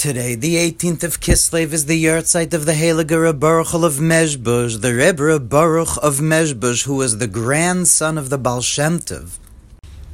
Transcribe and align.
Today, 0.00 0.34
the 0.34 0.56
18th 0.56 1.04
of 1.04 1.20
Kislev, 1.20 1.74
is 1.74 1.84
the 1.84 2.02
yahrzeit 2.02 2.54
of 2.54 2.64
the 2.64 2.72
Heilige 2.72 3.10
Rebbe 3.10 3.46
of 3.46 3.96
Mezhbush, 3.98 4.80
the 4.80 4.94
Rebbe 4.94 5.38
Baruch 5.38 5.98
of 6.02 6.20
Mezhbush, 6.20 6.86
who 6.86 6.94
was 6.94 7.18
the 7.18 7.26
grandson 7.26 8.16
of 8.16 8.30
the 8.30 8.38
Baal 8.38 8.62
Shem 8.62 9.00
Tov. 9.00 9.36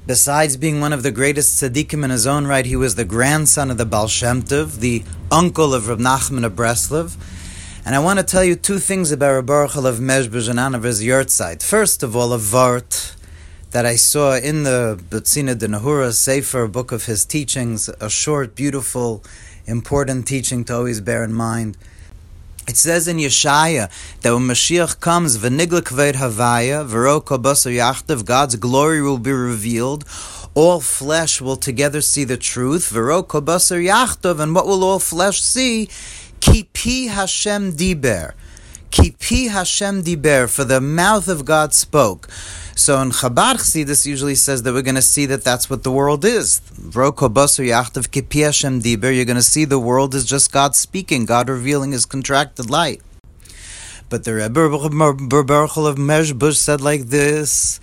Besides 0.05 0.57
being 0.57 0.81
one 0.81 0.93
of 0.93 1.05
the 1.05 1.13
greatest 1.13 1.63
tzaddikim 1.63 2.03
in 2.03 2.11
his 2.11 2.27
own 2.27 2.49
right, 2.49 2.67
he 2.67 2.75
was 2.75 2.97
the 2.97 3.05
grandson 3.05 3.71
of 3.71 3.79
the 3.79 3.87
Baal 3.87 4.09
Shem 4.09 4.43
Tov, 4.43 4.81
the 4.81 5.05
uncle 5.31 5.73
of 5.73 5.87
Reb 5.87 6.01
Nachman 6.01 6.45
of 6.45 6.55
Breslov. 6.55 7.17
And 7.85 7.95
I 7.95 8.01
want 8.01 8.19
to 8.19 8.25
tell 8.25 8.43
you 8.43 8.57
two 8.57 8.81
things 8.81 9.13
about 9.13 9.37
Rebbe 9.37 9.47
Baruch 9.47 9.77
of 9.77 10.01
Mezhbush 10.01 10.49
and 10.49 10.59
honor 10.59 10.79
of 10.79 10.83
his 10.83 11.01
yahrzeit. 11.01 11.63
First 11.63 12.03
of 12.03 12.17
all, 12.17 12.33
a 12.33 12.39
vart 12.39 13.15
that 13.71 13.87
I 13.87 13.95
saw 13.95 14.37
in 14.37 14.65
the 14.65 14.99
Betzina 15.11 15.57
de 15.57 15.69
Nahura 15.69 16.13
Sefer, 16.13 16.67
book 16.67 16.91
of 16.91 17.05
his 17.05 17.25
teachings, 17.25 17.89
a 18.01 18.11
short, 18.11 18.57
beautiful, 18.57 19.23
important 19.67 20.27
teaching 20.27 20.65
to 20.65 20.75
always 20.75 21.01
bear 21.01 21.25
in 21.25 21.33
mind. 21.33 21.77
It 22.69 22.77
says 22.77 23.07
in 23.07 23.19
Yeshaya 23.19 23.91
that 24.23 24.33
when 24.35 24.43
Mashiach 24.43 24.99
comes, 24.99 25.39
v'nigla 25.39 25.83
kved 25.83 26.15
havaya, 26.15 26.85
v'ro 26.89 27.23
kobasar 27.23 27.73
yachtav, 27.73 28.25
God's 28.25 28.57
glory 28.57 29.01
will 29.01 29.19
be 29.19 29.33
revealed. 29.33 30.05
All 30.55 30.81
flesh 30.81 31.41
will 31.41 31.57
together 31.57 32.01
see 32.01 32.25
the 32.25 32.37
truth. 32.37 32.93
V'ro 32.93 33.25
kobasar 33.25 33.85
yachtav, 33.85 34.41
and 34.41 34.53
what 34.55 34.67
will 34.67 34.83
all 34.83 34.99
flesh 34.99 35.41
see? 35.41 35.87
Kipi 36.41 37.09
Hashem 37.09 37.75
diber. 37.75 38.35
Kipi 38.91 39.49
Hashem 39.49 40.03
diber, 40.03 40.49
for 40.49 40.65
the 40.65 40.81
mouth 40.81 41.29
of 41.29 41.45
God 41.45 41.75
spoke. 41.75 42.29
So 42.75 43.01
in 43.01 43.11
Chabad 43.11 43.57
Chassidus 43.57 44.05
usually 44.05 44.35
says 44.35 44.63
that 44.63 44.73
we're 44.75 44.83
going 44.83 44.97
to 44.97 45.03
see 45.03 45.25
that 45.27 45.43
that's 45.45 45.71
what 45.71 45.83
the 45.83 45.91
world 45.91 46.25
is. 46.25 46.61
You're 46.93 47.11
going 47.11 47.25
to 49.37 49.43
see 49.43 49.65
the 49.65 49.79
world 49.81 50.15
is 50.15 50.25
just 50.27 50.53
God 50.53 50.77
speaking, 50.77 51.25
God 51.25 51.49
revealing 51.49 51.93
His 51.93 52.05
contracted 52.05 52.69
light. 52.69 53.01
But 54.09 54.25
the 54.25 54.35
Rebbe 54.35 54.69
Baruch 54.69 55.77
of 55.77 55.97
Mezhbush 55.97 56.57
said 56.57 56.81
like 56.81 57.07
this 57.07 57.81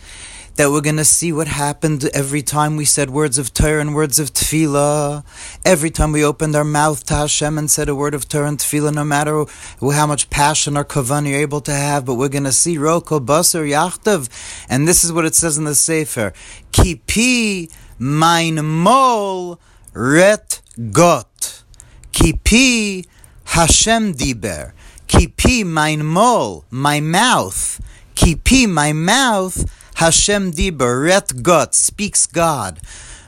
that 0.56 0.70
we're 0.70 0.82
going 0.82 0.98
to 0.98 1.06
see 1.06 1.32
what 1.32 1.48
happened 1.48 2.08
every 2.14 2.44
time 2.44 2.76
we 2.76 2.86
said 2.86 3.10
words 3.10 3.40
of 3.40 3.54
Torah 3.54 3.82
and 3.82 3.96
words 3.96 4.20
of 4.20 4.34
Tefillah. 4.34 5.24
Every 5.66 5.90
time 5.90 6.12
we 6.12 6.24
opened 6.24 6.56
our 6.56 6.64
mouth 6.64 7.04
to 7.06 7.16
Hashem 7.16 7.58
and 7.58 7.72
said 7.72 7.90
a 7.90 7.96
word 7.96 8.14
of 8.14 8.30
Torah 8.30 8.50
and 8.50 8.60
Tefillah, 8.60 8.94
no 8.94 9.04
matter 9.04 9.46
how 9.82 10.06
much 10.06 10.30
passion 10.30 10.78
or 10.78 10.86
kavan 10.86 11.28
you're 11.28 11.40
able 11.40 11.62
to 11.62 11.72
have, 11.72 12.06
but 12.06 12.16
we're 12.16 12.30
going 12.30 12.44
to 12.44 12.52
see 12.52 12.78
Roko 12.78 13.20
Basar 13.26 13.68
Yachtav. 13.68 14.30
And 14.70 14.88
this 14.88 15.04
is 15.04 15.12
what 15.12 15.26
it 15.26 15.34
says 15.34 15.58
in 15.58 15.64
the 15.64 15.74
Sefer. 15.74 16.34
Kipi 16.72 17.72
mein 17.98 18.64
mol 18.64 19.60
ret 19.94 20.62
got. 20.92 21.64
Kipi 22.12 23.08
Hashem 23.46 24.14
diber. 24.14 24.74
Kipi 25.08 25.66
mein 25.66 26.06
mol, 26.06 26.64
my 26.70 27.00
mouth. 27.00 27.82
Kipi 28.14 28.70
my 28.70 28.94
mouth 28.94 29.66
Hashem 29.96 30.52
Diber, 30.52 31.04
Ret 31.04 31.44
God, 31.44 31.74
speaks 31.74 32.26
God. 32.26 32.80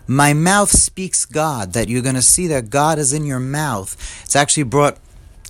My 0.08 0.34
mouth 0.34 0.70
speaks 0.70 1.26
God, 1.26 1.74
that 1.74 1.90
you're 1.90 2.02
going 2.02 2.16
to 2.16 2.22
see 2.22 2.48
that 2.48 2.70
God 2.70 3.00
is 3.00 3.14
in 3.14 3.26
your 3.26 3.40
mouth. 3.40 3.96
It's 4.24 4.36
actually 4.36 4.64
brought 4.64 4.98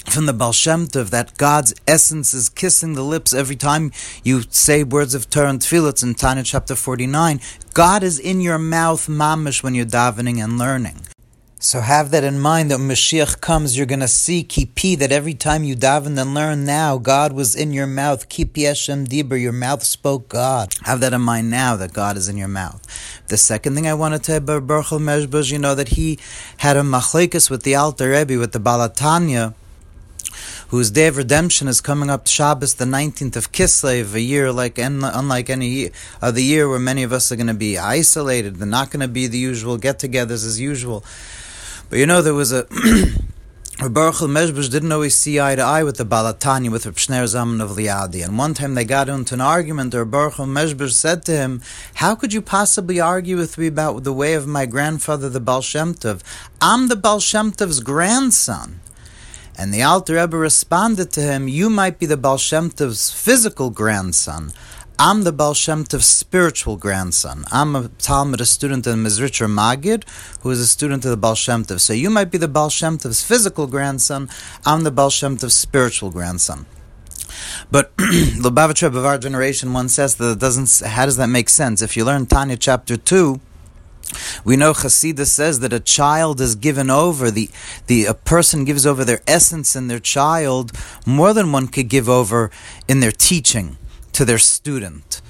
from 0.10 0.28
the 0.28 0.34
Baal 0.34 0.54
Shem 0.54 0.88
Tov 0.88 1.10
that 1.10 1.38
God's 1.38 1.74
essence 1.88 2.34
is 2.34 2.48
kissing 2.50 2.94
the 2.94 3.04
lips 3.04 3.34
every 3.34 3.56
time 3.56 3.92
you 4.24 4.44
say 4.50 4.84
words 4.84 5.16
of 5.16 5.30
Torah 5.30 5.50
and 5.50 5.60
Tefillah. 5.60 6.04
in 6.04 6.16
Tanya 6.16 6.44
chapter 6.44 6.76
49. 6.76 7.40
God 7.74 8.04
is 8.04 8.20
in 8.20 8.40
your 8.40 8.58
mouth, 8.58 9.08
mamish, 9.08 9.64
when 9.64 9.76
you're 9.76 9.86
davening 9.86 10.44
and 10.44 10.58
learning. 10.58 11.02
So 11.58 11.80
have 11.80 12.11
that 12.11 12.25
in 12.25 12.39
mind 12.39 12.70
that 12.70 12.80
when 12.80 12.89
Mashiach 12.89 13.39
comes, 13.39 13.78
you're 13.78 13.86
going 13.86 14.02
to 14.02 14.09
see 14.09 14.44
kipi, 14.44 14.98
that 15.00 15.14
every 15.14 15.34
time 15.34 15.64
you 15.64 15.75
daven 15.75 16.20
and 16.22 16.34
learn 16.34 16.66
now, 16.66 16.97
God 16.97 17.31
was 17.31 17.56
in 17.56 17.72
your 17.72 17.88
mouth. 17.88 18.28
Kipi 18.28 18.67
Hashem 18.67 19.08
Dibur, 19.08 19.42
your 19.42 19.53
mouth 19.53 19.81
spoke 19.84 20.28
God. 20.28 20.73
Have 20.84 21.00
that 21.00 21.13
in 21.13 21.22
mind 21.22 21.50
now, 21.50 21.78
that 21.78 21.94
God 21.94 22.18
is 22.18 22.28
in 22.28 22.35
your 22.35 22.50
mouth. 22.50 22.85
The 23.30 23.38
second 23.38 23.74
thing 23.74 23.88
I 23.88 23.94
want 23.94 24.13
to 24.13 24.19
tell 24.19 24.38
about 24.38 24.68
Berchel 24.68 25.00
Mezhbush, 25.00 25.52
you 25.52 25.57
know, 25.57 25.74
that 25.75 25.90
he 25.90 26.19
had 26.57 26.75
a 26.75 26.81
machlekes 26.81 27.50
with 27.50 27.63
the 27.63 27.74
Alter 27.74 28.12
Rebbe, 28.12 28.38
with 28.38 28.51
the 28.51 28.59
Baal 28.59 28.88
HaTanya, 28.88 29.53
whose 30.68 30.91
day 30.91 31.07
of 31.07 31.16
redemption 31.16 31.69
is 31.69 31.80
coming 31.80 32.09
up 32.09 32.28
Shabbos, 32.28 32.75
the 32.75 32.85
19th 32.85 33.38
of 33.38 33.53
Kislev, 33.53 34.13
a 34.13 34.22
year 34.22 34.51
like 34.51 34.78
unlike 34.78 35.50
any 35.50 35.91
uh, 36.22 36.31
the 36.31 36.44
year 36.44 36.68
where 36.68 36.80
many 36.80 37.03
of 37.03 37.13
us 37.13 37.31
are 37.31 37.38
going 37.38 37.47
to 37.47 37.53
be 37.53 37.78
isolated. 37.78 38.57
They're 38.57 38.68
not 38.68 38.91
going 38.91 39.01
to 39.01 39.07
be 39.07 39.28
the 39.28 39.38
usual 39.38 39.78
get-togethers 39.78 40.46
as 40.46 40.59
usual. 40.59 41.06
But 41.90 42.00
you 42.00 42.06
know, 42.06 42.22
there 42.22 42.34
was 42.34 42.51
a. 42.51 42.68
Baruch 43.78 44.16
Mezhbush 44.16 44.72
didn't 44.72 44.94
always 44.94 45.18
see 45.18 45.38
eye 45.38 45.56
to 45.56 45.62
eye 45.62 45.84
with 45.84 45.97
the 45.97 46.06
Baal 46.06 46.34
HaTanya, 46.34 46.72
with 46.72 46.85
Reb 46.85 46.96
Shneur 46.96 47.25
Zalman 47.25 47.62
of 47.62 47.72
Liadi. 47.72 48.23
And 48.23 48.38
one 48.38 48.53
time 48.53 48.73
they 48.73 48.85
got 48.85 49.09
into 49.09 49.34
an 49.34 49.41
argument, 49.41 49.94
or 49.94 50.06
Baruch 50.06 50.35
Mezhbush 50.35 50.94
said 50.94 51.25
to 51.25 51.34
him, 51.34 51.62
How 51.95 52.16
could 52.16 52.31
you 52.31 52.41
possibly 52.41 53.01
argue 53.01 53.35
with 53.35 53.57
me 53.57 53.68
about 53.68 54.06
the 54.06 54.13
way 54.13 54.34
of 54.34 54.47
my 54.47 54.66
grandfather, 54.66 55.28
the 55.28 55.41
Baal 55.41 55.62
Shem 55.62 55.94
Tov? 55.94 56.22
I'm 56.62 56.88
the 56.88 56.95
Baal 56.95 57.19
Shem 57.19 57.51
Tov's 57.51 57.81
grandson. 57.81 58.79
And 59.57 59.74
the 59.74 59.84
Alter 59.84 60.16
Rebbe 60.16 60.38
responded 60.38 61.12
to 61.12 61.22
him, 61.22 61.50
You 61.50 61.69
might 61.69 62.00
be 62.00 62.06
the 62.06 62.18
Baal 62.18 62.38
Shem 62.38 62.69
Tov's 62.69 63.12
physical 63.12 63.72
grandson. 63.72 64.53
I'm 64.97 65.25
the 65.25 65.33
Baal 65.33 65.53
Shem 65.53 65.83
Tov's 65.83 66.06
spiritual 66.06 66.78
grandson. 66.78 67.44
I'm 67.51 67.75
a 67.75 67.89
talmid, 67.89 68.39
a 68.39 68.45
student 68.45 68.88
in 68.88 69.03
Mezritcher 69.03 69.51
Maggid, 69.51 70.06
who 70.39 70.50
is 70.51 70.61
a 70.61 70.66
student 70.66 71.03
of 71.03 71.11
the 71.11 71.17
Baal 71.17 71.35
Shem 71.35 71.66
Tov. 71.66 71.81
So 71.81 71.91
you 71.91 72.09
might 72.09 72.31
be 72.31 72.38
the 72.38 72.47
Baal 72.47 72.69
Shem 72.69 72.97
Tov's 72.97 73.22
physical 73.22 73.67
grandson. 73.67 74.29
I'm 74.66 74.83
the 74.83 74.91
Baal 74.91 75.09
Shem 75.09 75.35
Tov's 75.35 75.53
spiritual 75.53 76.11
grandson. 76.11 76.66
But 77.69 77.91
the 77.97 78.50
Lubavitch 78.50 78.83
of 78.83 78.95
our 78.95 79.17
generation 79.17 79.73
once 79.73 79.95
says 79.95 80.16
that 80.16 80.31
it 80.31 80.39
doesn't. 80.39 80.88
How 80.88 81.06
does 81.06 81.17
that 81.17 81.27
make 81.27 81.50
sense? 81.50 81.81
If 81.81 81.97
you 81.97 82.06
learn 82.06 82.25
Tanya 82.25 82.56
chapter 82.56 82.95
two, 82.95 83.41
we 84.45 84.56
know 84.56 84.72
Chassidus 84.72 85.27
says 85.27 85.59
that 85.59 85.73
a 85.73 85.81
child 85.81 86.39
is 86.39 86.56
given 86.56 86.89
over, 86.89 87.29
the, 87.31 87.50
the 87.88 88.06
a 88.06 88.13
person 88.13 88.63
gives 88.63 88.85
over 88.85 89.03
their 89.03 89.22
essence 89.27 89.75
in 89.75 89.88
their 89.88 90.00
child 90.00 90.72
more 91.06 91.33
than 91.33 91.51
one 91.51 91.67
could 91.67 91.89
give 91.89 92.07
over 92.07 92.50
in 92.88 93.01
their 93.01 93.12
teaching 93.12 93.77
to 94.16 94.26
their 94.26 94.38
student. 94.38 95.22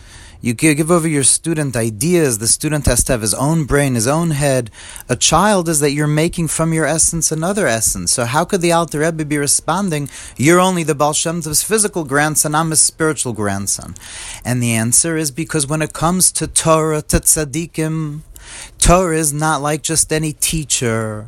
You 0.45 0.53
give 0.53 0.91
over 0.91 1.07
your 1.07 1.23
student 1.23 1.75
ideas. 1.75 2.37
The 2.37 2.47
student 2.47 2.85
has 2.85 3.03
to 3.05 3.13
have 3.13 3.21
his 3.21 3.33
own 3.33 3.63
brain, 3.65 3.95
his 3.95 4.05
own 4.05 4.29
head. 4.29 4.69
A 5.09 5.15
child 5.15 5.67
is 5.67 5.79
that 5.79 5.93
you're 5.93 6.05
making 6.05 6.49
from 6.49 6.71
your 6.71 6.85
essence 6.85 7.31
another 7.31 7.65
essence. 7.65 8.11
So 8.11 8.25
how 8.25 8.45
could 8.45 8.61
the 8.61 8.71
Alter 8.71 8.99
Rebbe 8.99 9.25
be 9.25 9.39
responding, 9.39 10.07
you're 10.37 10.59
only 10.59 10.83
the 10.83 10.93
Baal 10.93 11.13
Shem 11.13 11.41
Tov's 11.41 11.63
physical 11.63 12.03
grandson, 12.03 12.53
I'm 12.53 12.69
his 12.69 12.81
spiritual 12.81 13.33
grandson? 13.33 13.95
And 14.45 14.61
the 14.61 14.73
answer 14.73 15.17
is 15.17 15.31
because 15.31 15.65
when 15.65 15.81
it 15.81 15.93
comes 15.93 16.31
to 16.33 16.45
Torah, 16.45 17.01
to 17.01 17.17
tzaddikim, 17.21 18.19
Torah 18.77 19.17
is 19.17 19.33
not 19.33 19.63
like 19.63 19.81
just 19.81 20.13
any 20.13 20.31
teacher. 20.31 21.27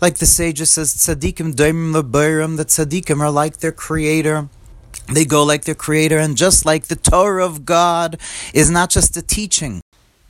Like 0.00 0.16
the 0.18 0.26
sages 0.26 0.70
says, 0.70 0.96
tzaddikim 0.96 1.54
doimim 1.54 1.94
lebayrim, 1.94 2.56
that 2.56 2.68
tzaddikim 2.68 3.20
are 3.20 3.30
like 3.30 3.58
their 3.58 3.70
creator. 3.70 4.48
They 5.12 5.24
go 5.24 5.42
like 5.42 5.64
their 5.64 5.74
creator, 5.74 6.18
and 6.18 6.36
just 6.36 6.66
like 6.66 6.86
the 6.86 6.96
Torah 6.96 7.44
of 7.44 7.64
God 7.64 8.18
is 8.52 8.70
not 8.70 8.90
just 8.90 9.16
a 9.16 9.22
teaching. 9.22 9.80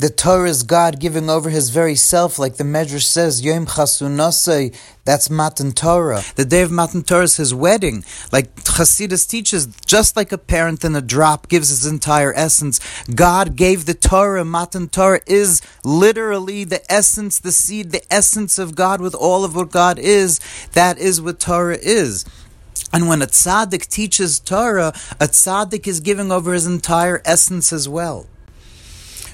The 0.00 0.10
Torah 0.10 0.48
is 0.48 0.62
God 0.62 1.00
giving 1.00 1.28
over 1.28 1.50
His 1.50 1.70
very 1.70 1.96
self, 1.96 2.38
like 2.38 2.56
the 2.56 2.62
Medrash 2.62 3.02
says, 3.02 3.44
Yom 3.44 3.66
Chasunasei, 3.66 4.72
that's 5.04 5.28
Matan 5.28 5.72
Torah. 5.72 6.22
The 6.36 6.44
day 6.44 6.62
of 6.62 6.70
Matan 6.70 7.02
Torah 7.02 7.24
is 7.24 7.36
His 7.36 7.52
wedding. 7.52 8.04
Like 8.30 8.54
Chassidus 8.54 9.28
teaches, 9.28 9.66
just 9.86 10.16
like 10.16 10.30
a 10.30 10.38
parent 10.38 10.84
in 10.84 10.94
a 10.94 11.00
drop 11.00 11.48
gives 11.48 11.70
his 11.70 11.84
entire 11.84 12.32
essence, 12.36 12.78
God 13.12 13.56
gave 13.56 13.86
the 13.86 13.94
Torah. 13.94 14.44
Matan 14.44 14.88
Torah 14.88 15.20
is 15.26 15.62
literally 15.84 16.62
the 16.62 16.80
essence, 16.92 17.40
the 17.40 17.50
seed, 17.50 17.90
the 17.90 18.04
essence 18.08 18.56
of 18.56 18.76
God 18.76 19.00
with 19.00 19.16
all 19.16 19.44
of 19.44 19.56
what 19.56 19.72
God 19.72 19.98
is. 19.98 20.38
That 20.74 20.98
is 20.98 21.20
what 21.20 21.40
Torah 21.40 21.76
is. 21.76 22.24
And 22.92 23.08
when 23.08 23.22
a 23.22 23.26
tzaddik 23.26 23.86
teaches 23.88 24.40
Torah, 24.40 24.94
a 25.20 25.28
tzaddik 25.28 25.86
is 25.86 26.00
giving 26.00 26.32
over 26.32 26.52
his 26.52 26.66
entire 26.66 27.20
essence 27.24 27.72
as 27.72 27.88
well. 27.88 28.26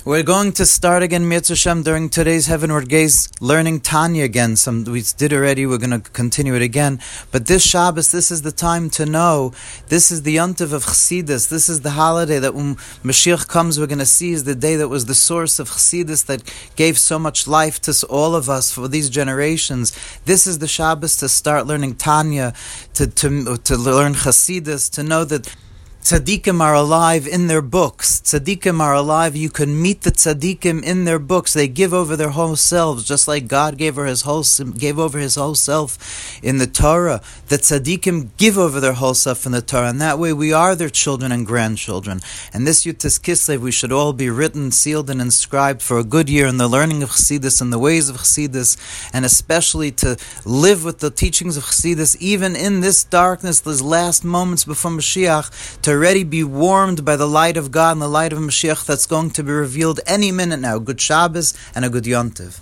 We're 0.07 0.23
going 0.23 0.53
to 0.53 0.67
start 0.67 1.03
again 1.03 1.31
Mitzvah 1.31 1.83
during 1.83 2.11
today's 2.11 2.47
Heavenward 2.47 2.91
Gaze, 2.91 3.31
learning 3.41 3.81
Tanya 3.81 4.25
again. 4.25 4.55
Some 4.55 4.85
we 4.85 5.03
did 5.17 5.33
already. 5.33 5.65
We're 5.65 5.79
going 5.79 5.99
to 5.99 6.11
continue 6.11 6.55
it 6.55 6.61
again. 6.61 7.01
But 7.33 7.47
this 7.47 7.65
Shabbos, 7.65 8.13
this 8.13 8.31
is 8.31 8.43
the 8.43 8.53
time 8.53 8.91
to 8.91 9.07
know. 9.07 9.55
This 9.89 10.13
is 10.13 10.21
the 10.21 10.37
Yontiv 10.37 10.75
of 10.75 10.85
Chassidus. 10.85 11.49
This 11.49 11.71
is 11.71 11.81
the 11.81 11.93
holiday 11.93 12.39
that 12.39 12.55
when 12.55 12.75
Mashiach 13.03 13.49
comes, 13.49 13.81
we're 13.81 13.87
going 13.87 13.99
to 13.99 14.05
see 14.05 14.33
is 14.33 14.45
the 14.45 14.55
day 14.55 14.77
that 14.77 14.89
was 14.89 15.07
the 15.07 15.15
source 15.15 15.59
of 15.59 15.71
Chassidus 15.71 16.27
that 16.27 16.43
gave 16.77 16.99
so 16.99 17.19
much 17.19 17.47
life 17.47 17.81
to 17.81 18.07
all 18.11 18.35
of 18.35 18.51
us 18.51 18.71
for 18.71 18.89
these 18.89 19.09
generations. 19.09 19.91
This 20.27 20.47
is 20.47 20.59
the 20.59 20.69
Shabbos 20.69 21.17
to 21.17 21.31
start 21.31 21.67
learning 21.67 21.95
Tanya, 21.95 22.53
to 22.93 23.07
to 23.07 23.57
to 23.57 23.75
learn 23.75 24.13
Chassidus, 24.13 24.91
to 24.91 25.03
know 25.03 25.25
that 25.25 25.57
Tzaddikim 26.05 26.61
are 26.61 26.75
alive 26.75 27.27
in 27.27 27.47
their 27.47 27.63
books. 27.63 28.21
Tzaddikim 28.21 28.79
are 28.79 28.93
alive. 28.93 29.35
You 29.35 29.49
can 29.49 29.81
meet 29.81 30.03
the 30.03 30.13
tzaddikim 30.13 30.85
in 30.85 31.07
their 31.07 31.19
books. 31.19 31.55
They 31.55 31.67
give 31.67 31.95
over 31.95 32.15
their 32.15 32.29
whole 32.29 32.57
selves, 32.57 33.09
just 33.09 33.27
like 33.27 33.49
God 33.49 33.79
gave 33.79 33.97
over 33.97 34.05
his 34.05 34.21
whole 34.21 34.45
gave 34.77 34.99
over 34.99 35.19
his 35.19 35.37
whole 35.37 35.55
self 35.55 36.39
in 36.45 36.59
the 36.59 36.67
Torah. 36.67 37.23
The 37.49 37.57
tzaddikim 37.57 38.37
give 38.37 38.59
over 38.59 38.81
their 38.81 38.93
whole 38.93 39.15
self 39.15 39.47
in 39.47 39.53
the 39.53 39.63
Torah, 39.63 39.89
and 39.89 39.99
that 40.03 40.19
way 40.19 40.35
we 40.35 40.53
are 40.53 40.75
their 40.75 40.91
children 40.91 41.33
and 41.33 41.47
grandchildren. 41.47 42.21
And 42.53 42.67
this 42.67 42.85
Yud 42.85 42.99
Tes 42.99 43.19
Kislev, 43.19 43.61
we 43.61 43.73
should 43.73 43.91
all 43.91 44.13
be 44.13 44.29
written, 44.29 44.73
sealed, 44.73 45.09
and 45.09 45.23
inscribed 45.23 45.81
for 45.81 45.99
a 45.99 46.05
good 46.05 46.29
year 46.29 46.47
in 46.47 46.59
the 46.59 46.69
learning 46.69 47.03
of 47.03 47.13
Chassidus 47.13 47.63
and 47.63 47.73
the 47.73 47.79
ways 47.79 48.11
of 48.11 48.17
Chassidus, 48.17 48.77
and 49.15 49.25
especially 49.25 49.91
to 49.93 50.19
live 50.45 50.85
with 50.85 50.99
the 50.99 51.11
teachings 51.11 51.57
of 51.57 51.65
Chassidus, 51.65 52.15
even 52.21 52.55
in 52.55 52.81
this 52.81 53.05
darkness, 53.05 53.61
these 53.61 53.81
last 53.81 54.23
moments 54.23 54.67
before 54.67 54.91
Mashiach, 54.91 55.81
to 55.81 55.94
already 55.95 56.25
be 56.25 56.43
warmed 56.43 57.05
by 57.05 57.17
the 57.17 57.27
light 57.27 57.57
of 57.57 57.71
God 57.71 57.93
and 57.93 58.03
the 58.03 58.09
light 58.09 58.33
of 58.33 58.39
Mashiach 58.41 58.85
that's 58.85 59.07
going 59.07 59.31
to 59.31 59.43
be 59.43 59.53
revealed 59.53 60.01
any 60.07 60.33
minute 60.33 60.61
now. 60.61 60.79
Good 60.79 61.01
Shabbos 61.01 61.55
and 61.75 61.85
a 61.85 61.89
good 61.89 62.05
Yontiv. 62.05 62.59